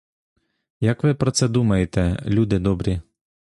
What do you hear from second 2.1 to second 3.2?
люди добрі?